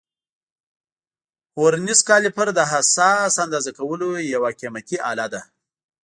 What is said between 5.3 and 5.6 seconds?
ده.